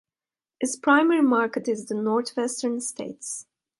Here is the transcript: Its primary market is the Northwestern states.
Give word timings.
Its 0.59 0.77
primary 0.77 1.21
market 1.21 1.67
is 1.67 1.85
the 1.85 1.93
Northwestern 1.93 2.81
states. 2.81 3.45